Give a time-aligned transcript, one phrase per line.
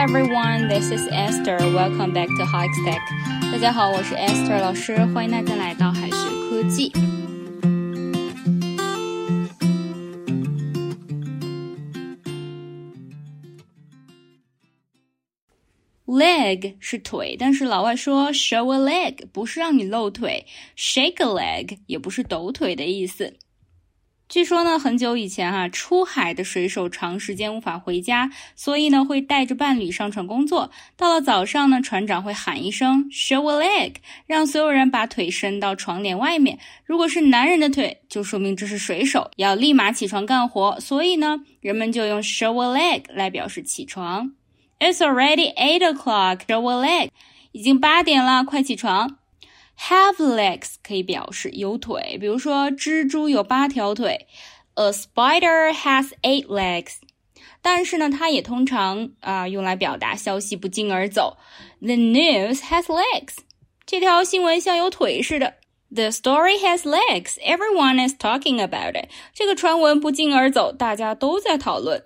[0.00, 1.58] everyone, this is Esther.
[1.58, 2.98] Welcome back to Hikes Tech.
[3.52, 6.16] 大家好，我是 Esther 老师，欢迎大家来到海学
[6.48, 6.90] 科技。
[16.06, 20.46] Leg 是腿，但是老外说 show a leg 不是让你露腿，
[20.76, 23.34] shake a leg 也不是抖腿的意思。
[24.31, 30.71] 据说呢，很久以前哈，出海的水手长时间无法回家，所以呢会带着伴侣上船工作。
[30.95, 36.57] 到了早上呢，船长会喊一声 “show a leg”，让所有人把腿伸到床帘外面。
[36.85, 40.79] 如果是男人的腿，就说明这是水手，要立马起床干活。
[40.79, 44.31] 所以呢，人们就用 “show a leg” 来表示起床。
[44.79, 46.45] It's already eight o'clock.
[46.47, 47.09] Show a leg，
[47.51, 49.17] 已经八点了，快起床。
[49.89, 54.26] Have legs 可以表示有腿，比如说蜘蛛有八条腿，
[54.74, 56.96] A spider has eight legs。
[57.62, 61.36] 但是呢，它也通常啊、呃、用来表达消息不胫而走。
[61.80, 63.36] The news has legs。
[63.84, 65.54] 这条新闻像有腿似的。
[65.90, 67.38] The story has legs.
[67.40, 69.08] Everyone is talking about it.
[69.32, 72.02] 这个传闻不胫而走，大家都在讨论。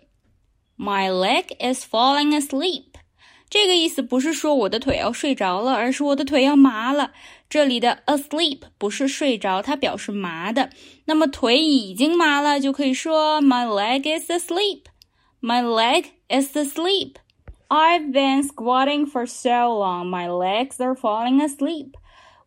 [0.77, 2.85] My leg is falling asleep.
[3.49, 7.11] 这个意思不是说我的腿要睡着了，而是我的腿要麻了。
[7.49, 10.71] 这里的 asleep 不是睡着，它表示麻的。
[11.07, 14.83] 那么腿已经麻了，就可以说 My leg is asleep.
[15.41, 17.15] My leg is asleep.
[17.69, 21.93] I've been squatting for so long, my legs are falling asleep.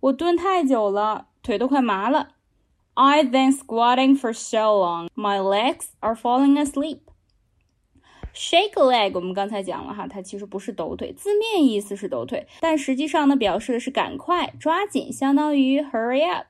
[0.02, 2.30] 我蹲太久了，腿都快麻了。
[2.96, 7.00] I've been squatting for so long, my legs are falling asleep.
[8.39, 16.47] Shake a leg，我们刚才讲了哈，它其实不是抖腿，字面意思是抖腿，但实际上呢，表示的是赶快、抓紧，相当于 hurry up。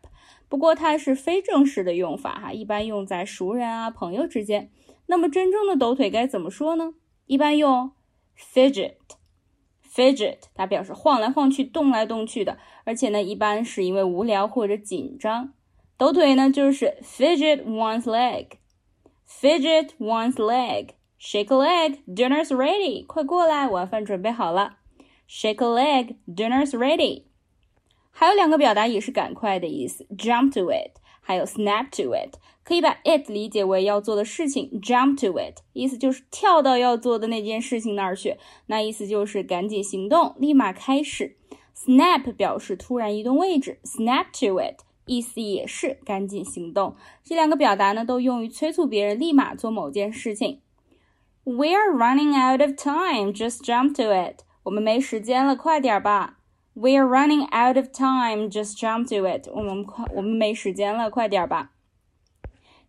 [0.50, 4.70] 不过它是非正式的用法哈，一般用在熟人啊、朋友之间。
[5.06, 6.92] 那么真正的抖腿该怎么说呢？
[7.25, 7.92] 一般用
[8.39, 15.54] fidget，fidget 它表示晃来晃去、动来动去的，而且呢，一般是因为无聊或者紧张。
[15.97, 20.88] 抖腿呢，就是 fidget one's leg，fidget one's leg。
[21.20, 23.04] Shake a leg, dinner's ready.
[23.04, 24.76] 快过来，晚饭准备好了。
[25.28, 27.24] Shake a leg, dinner's ready.
[28.10, 32.36] 还有两个表达也是赶快的意思，jump to it，还有 snap to it。
[32.62, 38.36] 可以把 it 理解为要做的事情，jump to it 意思就是跳到要做的那件事情那儿去，
[38.66, 41.36] 那意思就是赶紧行动，立马开始。
[41.74, 46.94] Snap 表示突然移动位置，snap to it 意思也是赶紧行动。
[47.24, 50.60] 这两个表达呢，都用于催促别人立马做某件事情。
[51.47, 53.34] We're running out of time.
[53.34, 54.44] Just jump to it.
[54.63, 56.38] 我们没时间了，快点吧。
[56.75, 58.50] We're running out of time.
[58.50, 59.50] Just jump to it.
[59.53, 61.72] 我们快，我们没时间了，快点吧。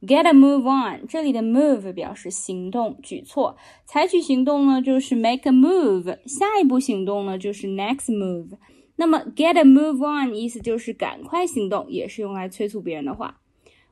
[0.01, 1.07] Get a move on.
[1.07, 3.57] 这里的 move 表示行动、举措，
[3.87, 8.59] 采取行动呢就是 make a move，下一步行动呢就是 next move。
[8.97, 13.41] 那么 get a move on 意思就是赶快行动，也是用来催促别人的话。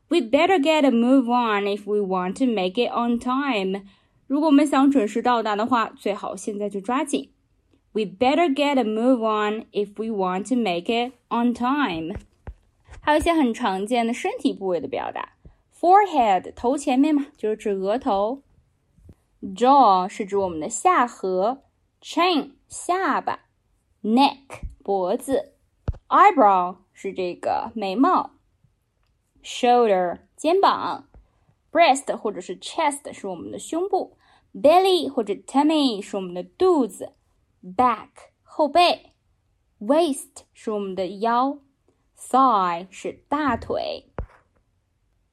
[0.09, 3.83] We'd better get a move on if we want to make it on time.
[4.27, 7.31] 如果我们想准时到达的话，最好现在就抓紧。
[7.93, 12.17] We better get a move on if we want to make it on time。
[13.01, 15.35] 还有一些很常见的身体部位的表达，
[15.79, 18.43] forehead 头前面嘛，就是指额头；
[19.43, 21.59] jaw 是指我们的下颌；
[22.01, 23.41] chin 下巴；
[24.03, 25.53] neck 脖子；
[26.09, 28.31] eyebrow 是这个眉毛；
[29.43, 31.09] shoulder 肩膀。
[31.71, 34.16] breast 或者是 chest 是我们的胸部
[34.62, 37.14] ，belly 或者 tummy 是我们的肚子
[37.64, 38.10] ，back
[38.44, 39.14] 后背
[39.80, 41.60] ，waist 是我们的腰
[42.18, 44.12] ，thigh 是大腿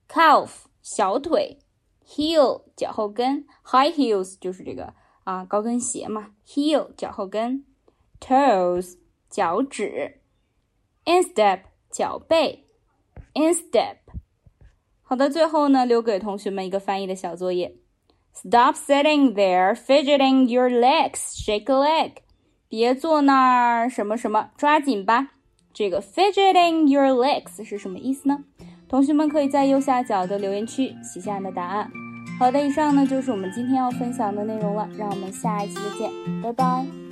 [0.09, 0.51] ，calf
[0.83, 1.59] 小腿
[2.07, 4.93] ，heel 脚后跟，high heels 就是这个
[5.25, 7.65] 啊高跟鞋嘛，heel 脚后跟
[8.21, 8.99] ，toes
[9.31, 10.21] 脚趾
[11.07, 12.67] ，instep 脚背
[13.35, 13.97] ，instep。
[15.03, 17.77] 好的，最后呢，留给同学们一个翻译的小作业。
[18.35, 22.11] Stop sitting there fidgeting your legs, shake a leg。
[22.69, 25.29] 别坐那儿什么什么，抓紧吧。
[25.73, 28.45] 这个 fidgeting your legs 是什么意思呢？
[28.89, 31.91] 同学们可以在右下角的留言区写下你的答案。
[32.39, 36.11] 好的，以上呢就是我们今天要分享的内容了，让我们下一期再见，
[36.43, 37.04] 拜拜。